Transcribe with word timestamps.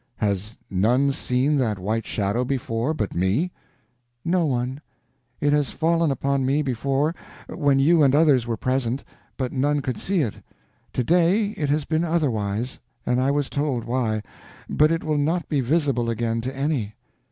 "Has 0.17 0.57
none 0.67 1.11
seen 1.11 1.57
that 1.57 1.77
white 1.77 2.07
shadow 2.07 2.43
before 2.43 2.91
but 2.95 3.13
me?" 3.13 3.51
"No 4.25 4.47
one. 4.47 4.81
It 5.39 5.53
has 5.53 5.69
fallen 5.69 6.09
upon 6.09 6.43
me 6.43 6.63
before 6.63 7.13
when 7.47 7.77
you 7.77 8.01
and 8.01 8.15
others 8.15 8.47
were 8.47 8.57
present, 8.57 9.03
but 9.37 9.53
none 9.53 9.79
could 9.83 9.99
see 9.99 10.21
it. 10.21 10.41
To 10.93 11.03
day 11.03 11.49
it 11.49 11.69
has 11.69 11.85
been 11.85 12.03
otherwise, 12.03 12.79
and 13.05 13.21
I 13.21 13.29
was 13.29 13.47
told 13.47 13.83
why; 13.83 14.23
but 14.67 14.91
it 14.91 15.03
will 15.03 15.19
not 15.19 15.47
be 15.47 15.61
visible 15.61 16.09
again 16.09 16.41
to 16.41 16.57
any." 16.57 16.95